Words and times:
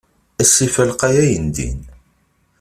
Asif-a 0.41 0.83
lqay 0.89 1.15
ayendin. 1.23 1.79